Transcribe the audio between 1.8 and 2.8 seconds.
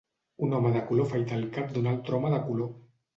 altre home de color.